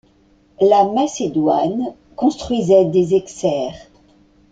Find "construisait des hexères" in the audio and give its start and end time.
2.15-3.75